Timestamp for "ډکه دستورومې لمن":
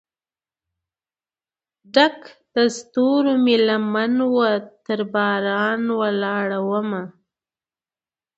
1.93-4.13